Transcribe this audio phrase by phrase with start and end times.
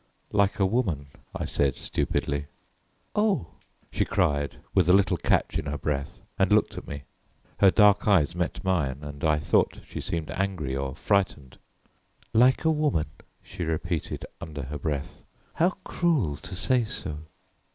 [0.31, 2.47] "Like a woman," I said stupidly.
[3.13, 3.49] "Oh,"
[3.91, 7.03] she cried with a little catch in her breath, and looked at me.
[7.59, 11.59] Her dark eyes met mine, and I thought she seemed angry or frightened.
[12.33, 13.11] "Like a woman,"
[13.43, 15.21] she repeated under her breath,
[15.53, 17.19] "How cruel to say so!"